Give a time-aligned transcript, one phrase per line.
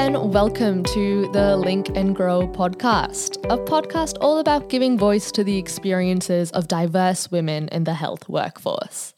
[0.00, 5.44] and welcome to the Link and Grow podcast, a podcast all about giving voice to
[5.44, 9.12] the experiences of diverse women in the health workforce.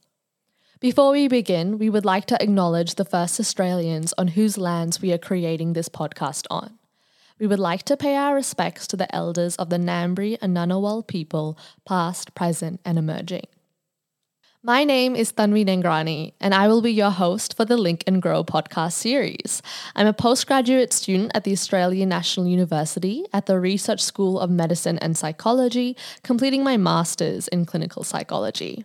[0.80, 5.12] Before we begin, we would like to acknowledge the first Australians on whose lands we
[5.12, 6.80] are creating this podcast on.
[7.38, 11.06] We would like to pay our respects to the elders of the Ngambri and Ngunnawal
[11.06, 11.56] people,
[11.86, 13.46] past, present, and emerging.
[14.64, 18.22] My name is Tanvi Nangrani, and I will be your host for the Link and
[18.22, 19.60] Grow podcast series.
[19.96, 24.98] I'm a postgraduate student at the Australian National University at the Research School of Medicine
[24.98, 28.84] and Psychology, completing my master's in clinical psychology.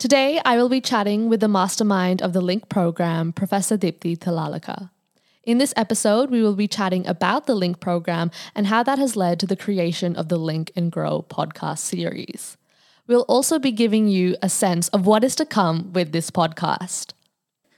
[0.00, 4.90] Today, I will be chatting with the mastermind of the Link program, Professor Dipti Talaulikar.
[5.44, 9.14] In this episode, we will be chatting about the Link program and how that has
[9.14, 12.56] led to the creation of the Link and Grow podcast series.
[13.06, 17.12] We'll also be giving you a sense of what is to come with this podcast.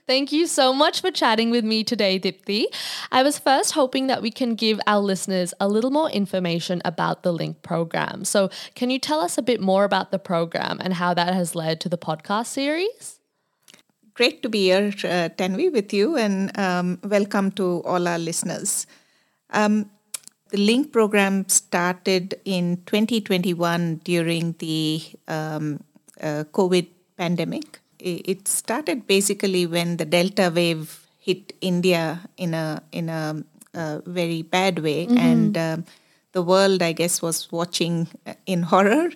[0.07, 2.65] Thank you so much for chatting with me today, Dipti.
[3.11, 7.23] I was first hoping that we can give our listeners a little more information about
[7.23, 8.23] the Link program.
[8.23, 11.55] So, can you tell us a bit more about the program and how that has
[11.55, 13.19] led to the podcast series?
[14.13, 18.87] Great to be here, uh, Tanvi, with you, and um, welcome to all our listeners.
[19.49, 19.89] Um,
[20.49, 25.79] the Link program started in 2021 during the um,
[26.21, 27.79] uh, COVID pandemic.
[27.99, 34.43] It started basically when the Delta wave hit India in a in a, a very
[34.43, 35.17] bad way, mm-hmm.
[35.17, 35.85] and um,
[36.33, 39.09] the world, I guess, was watching uh, in horror.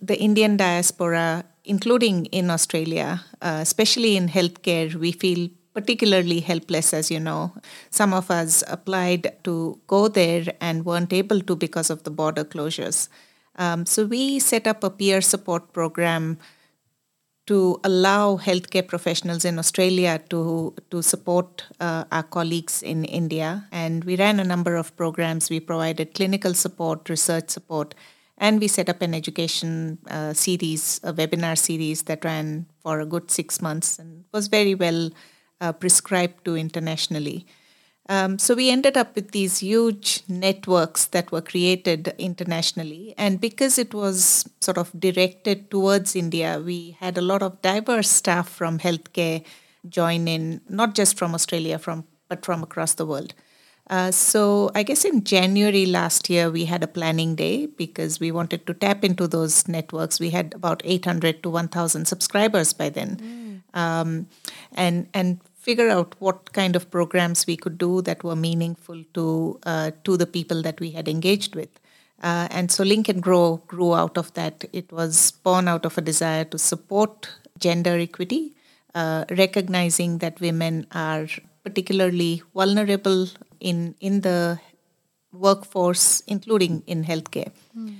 [0.00, 7.10] The Indian diaspora, including in Australia, uh, especially in healthcare, we feel particularly helpless, as
[7.10, 7.52] you know.
[7.90, 12.44] Some of us applied to go there and weren't able to because of the border
[12.44, 13.08] closures.
[13.56, 16.38] Um, so we set up a peer support program
[17.46, 24.04] to allow healthcare professionals in Australia to to support uh, our colleagues in India, and
[24.04, 25.50] we ran a number of programs.
[25.50, 27.94] We provided clinical support, research support,
[28.38, 33.06] and we set up an education uh, series, a webinar series that ran for a
[33.06, 35.10] good six months and was very well
[35.64, 37.46] uh, prescribed to internationally.
[38.08, 43.14] Um, so we ended up with these huge networks that were created internationally.
[43.16, 48.10] And because it was sort of directed towards India, we had a lot of diverse
[48.10, 49.42] staff from healthcare
[49.88, 53.34] join in, not just from Australia, from but from across the world.
[53.90, 58.32] Uh, so I guess in January last year we had a planning day because we
[58.32, 60.18] wanted to tap into those networks.
[60.18, 63.78] We had about 800 to 1,000 subscribers by then, mm.
[63.78, 64.26] um,
[64.72, 69.58] and and figure out what kind of programs we could do that were meaningful to
[69.64, 71.80] uh, to the people that we had engaged with.
[72.22, 74.64] Uh, and so Link and Grow grew out of that.
[74.72, 78.54] It was born out of a desire to support gender equity,
[78.94, 81.26] uh, recognizing that women are
[81.64, 83.26] particularly vulnerable
[83.60, 84.60] in in the
[85.32, 87.52] workforce, including in healthcare.
[87.76, 87.96] Mm.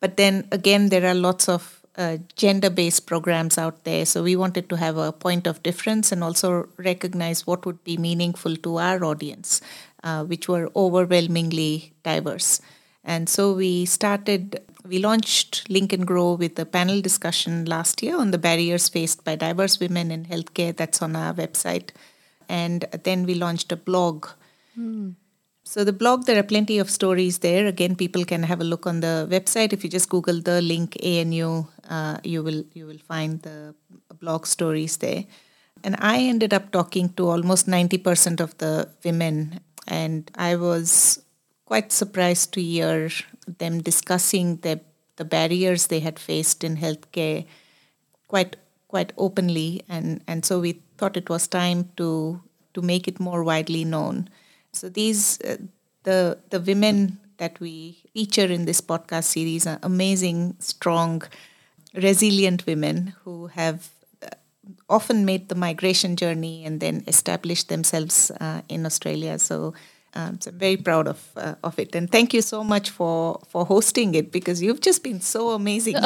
[0.00, 4.06] But then again, there are lots of uh, gender based programs out there.
[4.06, 7.96] So we wanted to have a point of difference and also recognize what would be
[7.96, 9.60] meaningful to our audience,
[10.02, 12.60] uh, which were overwhelmingly diverse.
[13.04, 18.16] And so we started, we launched Link and Grow with a panel discussion last year
[18.18, 20.74] on the barriers faced by diverse women in healthcare.
[20.74, 21.90] That's on our website.
[22.48, 24.28] And then we launched a blog.
[24.78, 25.14] Mm
[25.64, 27.66] so the blog, there are plenty of stories there.
[27.66, 29.72] Again, people can have a look on the website.
[29.72, 33.74] If you just Google the link ANU, uh, you will you will find the
[34.20, 35.24] blog stories there.
[35.84, 41.22] And I ended up talking to almost ninety percent of the women, and I was
[41.64, 43.10] quite surprised to hear
[43.46, 44.80] them discussing the
[45.16, 47.46] the barriers they had faced in healthcare
[48.26, 48.56] quite
[48.88, 52.40] quite openly, and and so we thought it was time to
[52.74, 54.28] to make it more widely known.
[54.72, 55.56] So these uh,
[56.04, 61.22] the the women that we feature in this podcast series are amazing, strong,
[61.94, 63.90] resilient women who have
[64.22, 64.28] uh,
[64.88, 69.38] often made the migration journey and then established themselves uh, in Australia.
[69.38, 69.74] So
[70.14, 73.40] um, so I'm very proud of uh, of it, and thank you so much for
[73.48, 75.96] for hosting it because you've just been so amazing.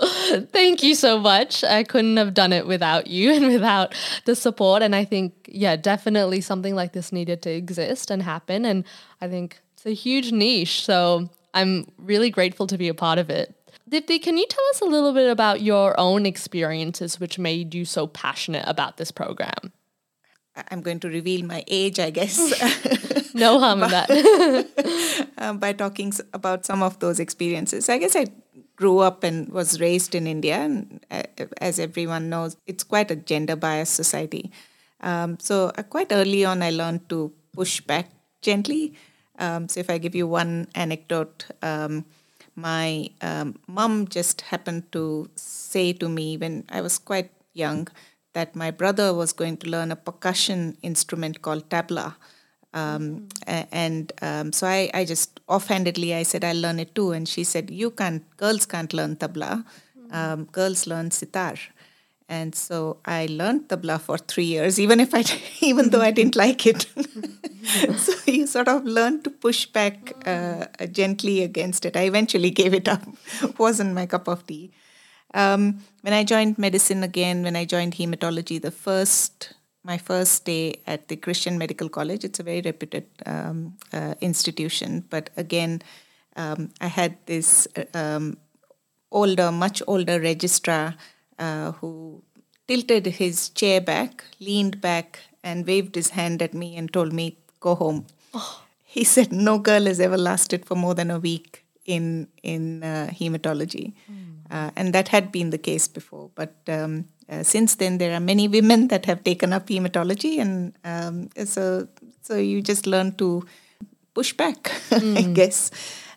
[0.00, 1.64] Oh, thank you so much.
[1.64, 3.96] I couldn't have done it without you and without
[4.26, 4.80] the support.
[4.80, 8.64] And I think, yeah, definitely something like this needed to exist and happen.
[8.64, 8.84] And
[9.20, 10.84] I think it's a huge niche.
[10.84, 13.54] So I'm really grateful to be a part of it.
[13.90, 17.84] Dipti, can you tell us a little bit about your own experiences which made you
[17.84, 19.72] so passionate about this program?
[20.70, 22.38] I'm going to reveal my age, I guess.
[23.34, 24.10] no harm in that.
[25.38, 27.88] um, by talking about some of those experiences.
[27.88, 28.26] I guess I
[28.76, 31.22] grew up and was raised in India, and uh,
[31.60, 34.50] as everyone knows, it's quite a gender biased society.
[35.00, 38.10] Um, so uh, quite early on, I learned to push back
[38.40, 38.94] gently.
[39.38, 42.04] Um, so if I give you one anecdote, um,
[42.54, 47.88] my um, mom just happened to say to me when I was quite young
[48.32, 52.14] that my brother was going to learn a percussion instrument called tabla.
[52.74, 57.26] Um, and um, so I, I just offhandedly I said I'll learn it too, and
[57.26, 59.64] she said you can't, girls can't learn tabla,
[60.10, 61.54] um, girls learn sitar,
[62.28, 65.24] and so I learned tabla for three years, even if I,
[65.60, 66.86] even though I didn't like it.
[67.96, 71.96] so you sort of learn to push back uh, gently against it.
[71.96, 73.02] I eventually gave it up.
[73.58, 74.70] wasn't my cup of tea.
[75.34, 79.54] Um, when I joined medicine again, when I joined hematology, the first
[79.84, 82.24] my first day at the Christian Medical College.
[82.24, 85.82] It's a very reputed um, uh, institution, but again,
[86.36, 88.36] um, I had this um,
[89.10, 90.94] older, much older registrar
[91.38, 92.22] uh, who
[92.66, 97.38] tilted his chair back, leaned back, and waved his hand at me and told me,
[97.60, 98.62] "Go home." Oh.
[98.84, 103.08] He said, "No girl has ever lasted for more than a week in in uh,
[103.20, 104.37] hematology," mm.
[104.50, 106.30] Uh, and that had been the case before.
[106.34, 110.74] But um, uh, since then, there are many women that have taken up hematology, and
[110.84, 111.88] um, so
[112.22, 113.44] so you just learn to
[114.14, 115.18] push back, mm.
[115.18, 115.70] I guess.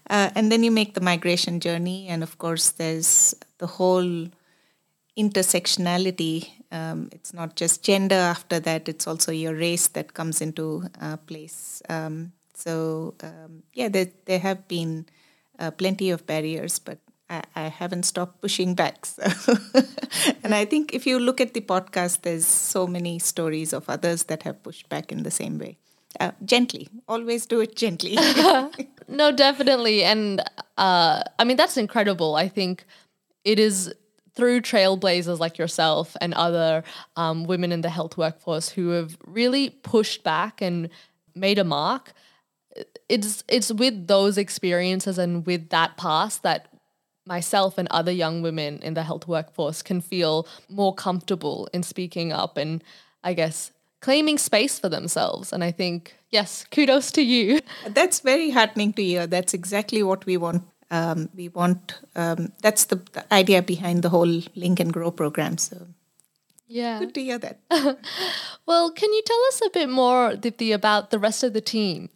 [0.10, 4.28] Uh, and then you make the migration journey, and of course, there's the whole
[5.18, 6.50] intersectionality.
[6.72, 11.18] Um, it's not just gender after that, it's also your race that comes into uh,
[11.18, 11.82] place.
[11.90, 15.06] Um, so, um, yeah, there, there have been
[15.60, 17.00] uh, plenty of barriers, but
[17.32, 19.06] I, I haven't stopped pushing back.
[19.16, 19.24] So.
[20.44, 24.24] and I think if you look at the podcast, there's so many stories of others
[24.26, 25.78] that have pushed back in the same way.
[26.20, 28.18] Uh, gently, always do it gently.
[29.08, 30.04] no, definitely.
[30.04, 30.42] And
[30.78, 32.36] uh, I mean, that's incredible.
[32.36, 32.84] I think
[33.46, 33.94] it is
[34.36, 36.84] through trailblazers like yourself and other
[37.16, 40.90] um, women in the health workforce who have really pushed back and
[41.34, 42.14] made a mark.
[43.10, 46.71] It's it's with those experiences and with that past that
[47.26, 52.32] myself and other young women in the health workforce can feel more comfortable in speaking
[52.32, 52.84] up and
[53.24, 53.72] I guess
[54.02, 55.54] claiming space for themselves.
[55.54, 57.62] And I think, yes, kudos to you.
[57.88, 59.28] That's very heartening to hear.
[59.28, 64.10] That's exactly what we want um, we want um, that's the, the, idea behind the
[64.10, 65.88] whole link and grow program so
[66.68, 67.60] yeah good to hear that
[68.66, 72.10] well can you tell us a bit more Dipti, about the rest of the team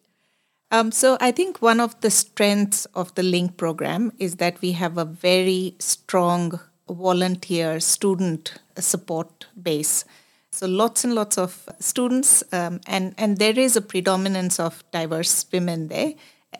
[0.71, 4.71] um, so i think one of the strengths of the link program is that we
[4.73, 6.59] have a very strong
[6.89, 10.06] volunteer student support base.
[10.51, 15.45] So lots and lots of students um, and and there is a predominance of diverse
[15.51, 16.13] women there.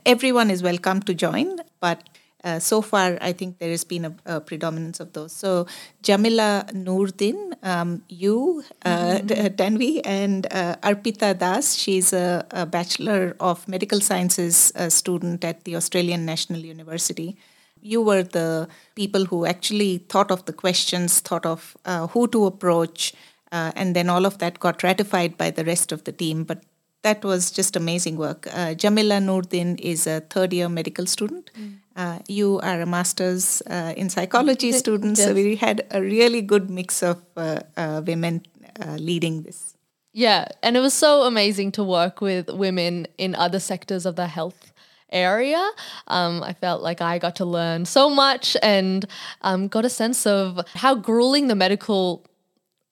[0.06, 2.04] Everyone is welcome to join, but
[2.46, 5.32] uh, so far, I think there has been a, a, predominance of those.
[5.32, 5.66] So,
[6.04, 9.56] Jamila Noordin, um, you, uh, mm-hmm.
[9.56, 15.64] Tanvi, and uh, Arpita Das, she's a, a, Bachelor of Medical Sciences uh, student at
[15.64, 17.36] the Australian National University.
[17.82, 22.46] You were the people who actually thought of the questions, thought of uh, who to
[22.46, 23.14] approach,
[23.52, 26.44] uh, and then all of that got ratified by the rest of the team.
[26.44, 26.62] But
[27.06, 28.48] that was just amazing work.
[28.52, 31.52] Uh, Jamila Noordin is a third year medical student.
[31.54, 31.76] Mm.
[31.96, 35.18] Uh, you are a master's uh, in psychology student.
[35.18, 35.28] Yes.
[35.28, 38.42] So we had a really good mix of uh, uh, women
[38.82, 39.76] uh, leading this.
[40.14, 44.28] Yeah, and it was so amazing to work with women in other sectors of the
[44.28, 44.74] health
[45.12, 45.64] area.
[46.08, 49.06] Um, I felt like I got to learn so much and
[49.42, 52.26] um, got a sense of how grueling the medical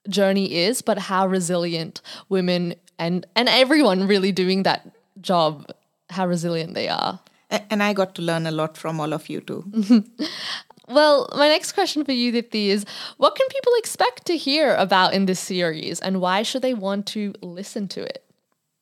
[0.07, 4.87] journey is, but how resilient women and and everyone really doing that
[5.21, 5.71] job
[6.09, 7.19] how resilient they are.
[7.69, 9.63] And i got to learn a lot from all of you too.
[10.87, 12.85] Well my next question for you dipti is
[13.17, 17.07] what can people expect to hear about in this series and why should they want
[17.13, 18.23] to listen to it?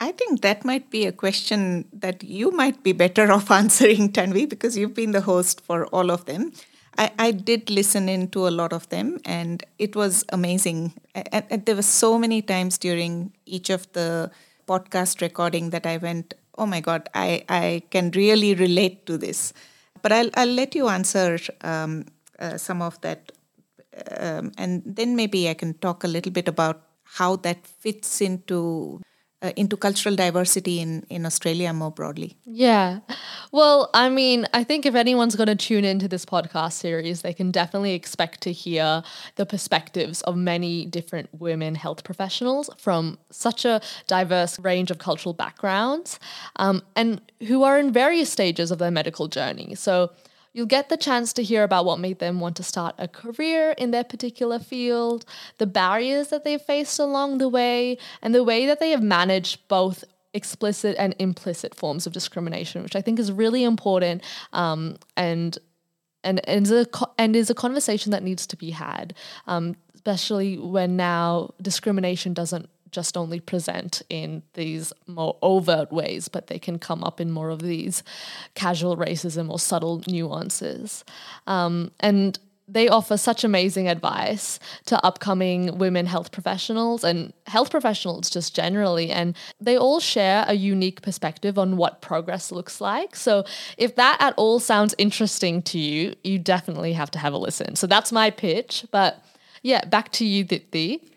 [0.08, 4.50] I think that might be a question that you might be better off answering, Tanvi,
[4.50, 6.54] because you've been the host for all of them.
[6.98, 10.94] I, I did listen in to a lot of them and it was amazing.
[11.16, 14.32] And, and there were so many times during each of the
[14.68, 19.54] podcast recording that I went, oh my God, I, I can really relate to this.
[20.02, 22.06] But I'll, I'll let you answer um,
[22.40, 23.32] uh, some of that.
[24.18, 29.02] Um, and then maybe I can talk a little bit about how that fits into
[29.42, 32.38] uh, into cultural diversity in, in Australia more broadly?
[32.46, 33.00] Yeah.
[33.52, 37.34] Well, I mean, I think if anyone's going to tune into this podcast series, they
[37.34, 39.04] can definitely expect to hear
[39.36, 45.34] the perspectives of many different women health professionals from such a diverse range of cultural
[45.34, 46.20] backgrounds
[46.58, 49.76] um, and who are in various stages of their medical journey.
[49.76, 50.12] So,
[50.54, 53.72] You'll get the chance to hear about what made them want to start a career
[53.78, 55.26] in their particular field,
[55.60, 59.68] the barriers that they've faced along the way, and the way that they have managed
[59.68, 60.04] both
[60.34, 65.58] explicit and implicit forms of discrimination, which I think is really important um, and
[66.24, 66.86] and and is a
[67.18, 69.14] and is a conversation that needs to be had,
[69.48, 76.48] um, especially when now discrimination doesn't just only present in these more overt ways, but
[76.48, 78.04] they can come up in more of these
[78.56, 81.04] casual racism or subtle nuances.
[81.48, 82.38] Um, and
[82.72, 89.12] they offer such amazing advice to upcoming women health professionals and health professionals just generally.
[89.12, 93.16] And they all share a unique perspective on what progress looks like.
[93.16, 93.44] So
[93.78, 97.76] if that at all sounds interesting to you, you definitely have to have a listen.
[97.76, 98.86] So that's my pitch.
[98.92, 99.24] But
[99.64, 101.11] yeah, back to you, Dipti.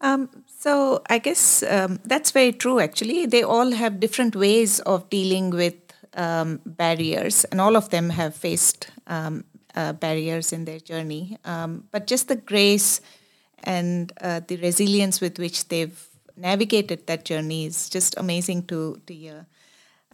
[0.00, 3.26] Um, so I guess um, that's very true, actually.
[3.26, 5.74] They all have different ways of dealing with
[6.14, 11.38] um, barriers, and all of them have faced um, uh, barriers in their journey.
[11.44, 13.00] Um, but just the grace
[13.64, 19.14] and uh, the resilience with which they've navigated that journey is just amazing to, to
[19.14, 19.46] hear.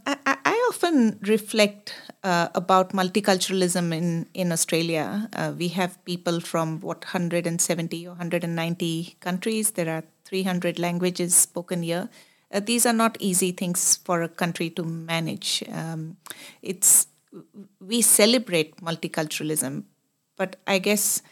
[0.06, 5.28] I, I often reflect uh, about multiculturalism in, in Australia.
[5.32, 9.72] Uh, we have people from what 170 or 190 countries.
[9.72, 12.08] There are 300 languages spoken here.
[12.52, 15.64] Uh, these are not easy things for a country to manage.
[15.70, 16.16] Um,
[16.62, 17.06] it's
[17.80, 19.84] we celebrate multiculturalism,
[20.36, 21.22] but I guess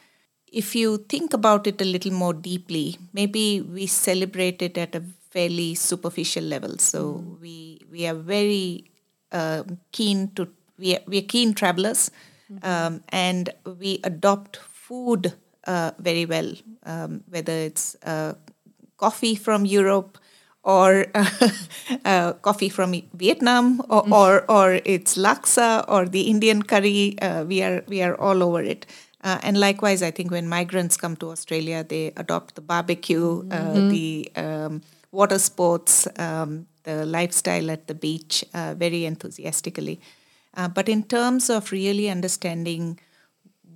[0.50, 5.02] if you think about it a little more deeply, maybe we celebrate it at a
[5.30, 6.78] fairly superficial level.
[6.78, 7.40] So mm.
[7.40, 8.90] we we are very
[9.32, 12.10] uh, keen to we are, we are keen travelers,
[12.52, 12.66] mm-hmm.
[12.66, 15.32] um, and we adopt food
[15.66, 16.52] uh, very well,
[16.84, 18.34] um, whether it's uh,
[18.96, 20.18] coffee from Europe
[20.62, 21.06] or
[22.04, 24.12] uh, coffee from Vietnam, or, mm.
[24.12, 27.16] or, or it's laksa or the Indian curry.
[27.20, 28.86] Uh, we are we are all over it.
[29.22, 33.54] Uh, and likewise, I think when migrants come to Australia, they adopt the barbecue, uh,
[33.54, 33.88] mm-hmm.
[33.90, 40.00] the um, water sports, um, the lifestyle at the beach uh, very enthusiastically.
[40.54, 42.98] Uh, but in terms of really understanding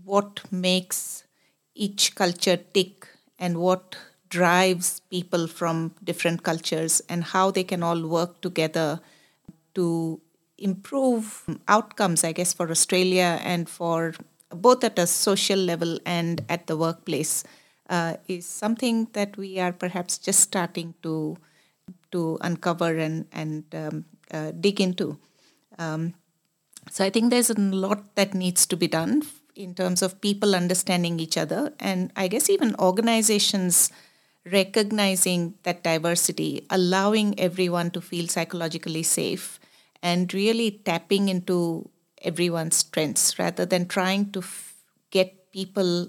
[0.05, 1.25] what makes
[1.75, 3.97] each culture tick and what
[4.29, 9.01] drives people from different cultures and how they can all work together
[9.75, 10.21] to
[10.59, 14.15] improve outcomes, I guess, for Australia and for
[14.51, 17.45] both at a social level and at the workplace
[17.89, 21.37] uh, is something that we are perhaps just starting to
[22.13, 25.19] to uncover and and um, uh, dig into.
[25.79, 26.15] Um,
[26.91, 29.23] so I think there's a lot that needs to be done
[29.55, 33.91] in terms of people understanding each other, and I guess even organizations
[34.51, 39.59] recognizing that diversity, allowing everyone to feel psychologically safe,
[40.03, 41.89] and really tapping into
[42.23, 44.75] everyone's strengths rather than trying to f-
[45.11, 46.09] get people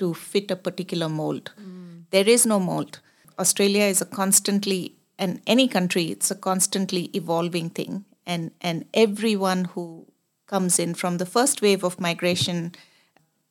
[0.00, 1.52] to fit a particular mold.
[1.60, 2.04] Mm.
[2.10, 3.00] There is no mold.
[3.38, 8.04] Australia is a constantly, and any country, it's a constantly evolving thing.
[8.26, 10.06] And, and everyone who
[10.46, 12.72] comes in from the first wave of migration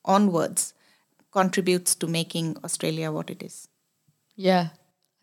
[0.05, 0.73] onwards
[1.31, 3.67] contributes to making Australia what it is.
[4.35, 4.69] Yeah,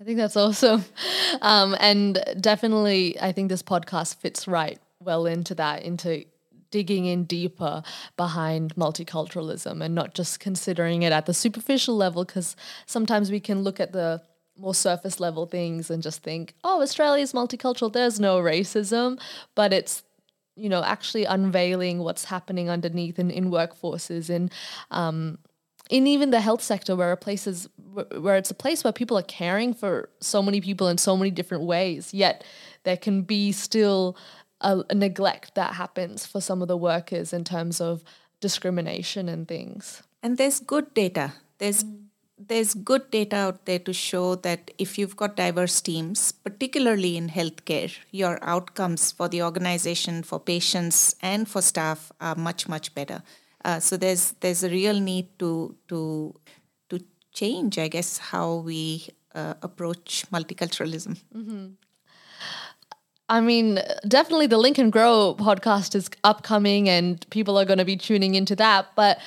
[0.01, 0.85] I think that's awesome.
[1.43, 6.25] Um, and definitely, I think this podcast fits right well into that, into
[6.71, 7.83] digging in deeper
[8.17, 12.57] behind multiculturalism and not just considering it at the superficial level, because
[12.87, 14.23] sometimes we can look at the
[14.59, 19.21] more surface level things and just think, oh, Australia is multicultural, there's no racism.
[19.55, 20.03] But it's
[20.57, 24.51] you know actually unveiling what's happening underneath in, in workforces in
[24.91, 25.39] um,
[25.91, 27.69] in even the health sector where a place is
[28.19, 31.31] where it's a place where people are caring for so many people in so many
[31.31, 32.43] different ways yet
[32.85, 34.17] there can be still
[34.71, 38.03] a, a neglect that happens for some of the workers in terms of
[38.41, 42.03] discrimination and things and there's good data there's mm.
[42.51, 47.31] there's good data out there to show that if you've got diverse teams particularly in
[47.39, 51.01] healthcare your outcomes for the organization for patients
[51.33, 53.23] and for staff are much much better
[53.67, 56.35] uh, so there's there's a real need to to
[56.89, 57.01] to
[57.33, 61.19] change, I guess, how we uh, approach multiculturalism.
[61.35, 61.67] Mm-hmm.
[63.29, 67.85] I mean, definitely the Link and Grow podcast is upcoming, and people are going to
[67.85, 68.87] be tuning into that.
[68.95, 69.19] But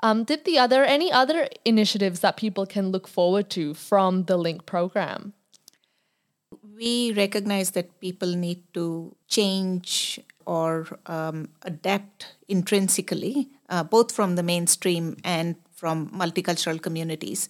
[0.00, 4.36] um, did the other any other initiatives that people can look forward to from the
[4.36, 5.34] Link program?
[6.76, 14.42] We recognize that people need to change or um, adapt intrinsically uh, both from the
[14.42, 17.48] mainstream and from multicultural communities.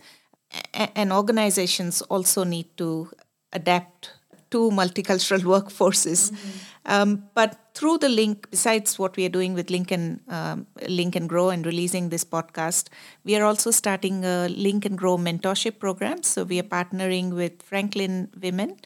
[0.75, 3.11] A- and organizations also need to
[3.53, 4.13] adapt
[4.51, 6.31] to multicultural workforces.
[6.31, 6.59] Mm-hmm.
[6.87, 11.15] Um, but through the link, besides what we are doing with Link and, um, Link
[11.15, 12.89] and Grow and releasing this podcast,
[13.25, 16.23] we are also starting a Link and Grow mentorship program.
[16.23, 18.77] So we are partnering with Franklin Women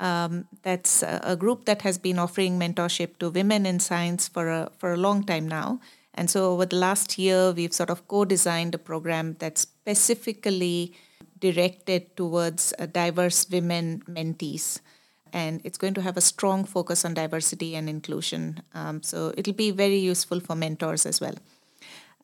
[0.00, 4.48] Um, that's a, a, group that has been offering mentorship to women in science for
[4.48, 5.78] a, for a long time now.
[6.14, 10.94] And so over the last year, we've sort of co designed a program that's specifically
[11.38, 14.80] directed towards uh, diverse women mentees.
[15.32, 18.62] And it's going to have a strong focus on diversity and inclusion.
[18.74, 21.34] Um, so it'll be very useful for mentors as well.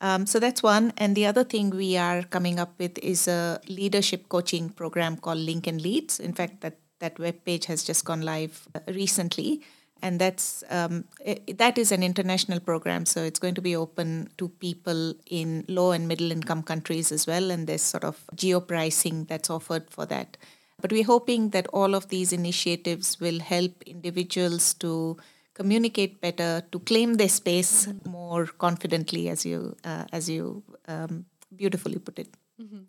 [0.00, 0.92] Um, so that's one.
[0.98, 5.38] And the other thing we are coming up with is a leadership coaching program called
[5.38, 6.20] Link and Leads.
[6.20, 9.62] In fact, that, that web page has just gone live uh, recently.
[10.02, 14.28] And that's um, it, that is an international program, so it's going to be open
[14.36, 17.50] to people in low and middle income countries as well.
[17.50, 20.36] And there's sort of geo pricing that's offered for that.
[20.80, 25.16] But we're hoping that all of these initiatives will help individuals to
[25.54, 31.98] communicate better, to claim their space more confidently, as you uh, as you um, beautifully
[31.98, 32.28] put it.
[32.60, 32.82] Mm-hmm.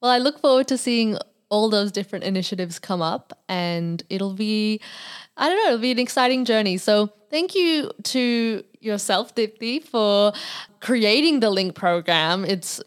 [0.00, 1.18] Well, I look forward to seeing
[1.50, 4.80] all those different initiatives come up, and it'll be,
[5.36, 6.78] I don't know, it'll be an exciting journey.
[6.78, 10.32] So thank you to yourself, Dipti, for
[10.80, 12.44] creating the Link program.
[12.44, 12.80] It's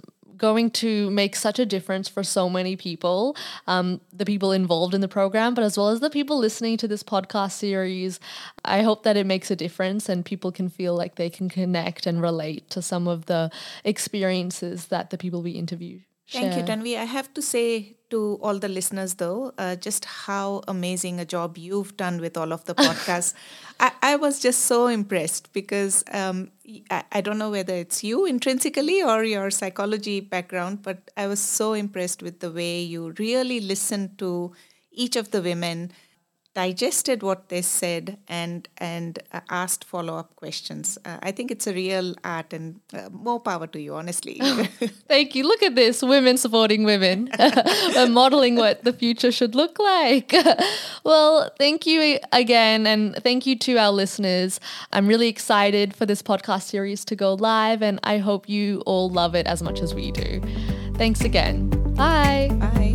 [0.44, 3.34] going to make such a difference for so many people,
[3.66, 6.86] um, the people involved in the program, but as well as the people listening to
[6.86, 8.20] this podcast series.
[8.66, 12.06] I hope that it makes a difference and people can feel like they can connect
[12.06, 13.52] and relate to some of the
[13.86, 16.02] experiences that the people we interview
[16.34, 16.98] Thank you, Tanvi.
[16.98, 21.58] I have to say to all the listeners, though, uh, just how amazing a job
[21.58, 23.34] you've done with all of the podcasts.
[23.80, 26.52] I, I, was just so impressed because um,
[26.90, 31.40] I, I, don't know whether it's you intrinsically or your psychology background, but I was
[31.40, 34.54] so impressed with the way you really listened to
[34.92, 35.92] each of the women
[36.54, 40.98] digested what they said and and uh, asked follow up questions.
[41.04, 44.40] Uh, I think it's a real art, and uh, more power to you, honestly.
[45.08, 45.44] thank you.
[45.44, 50.34] Look at this: women supporting women, and modeling what the future should look like.
[51.04, 54.60] well, thank you again, and thank you to our listeners.
[54.92, 59.10] I'm really excited for this podcast series to go live, and I hope you all
[59.10, 60.42] love it as much as we do.
[60.96, 61.70] Thanks again.
[61.96, 62.50] Bye.
[62.60, 62.93] Bye.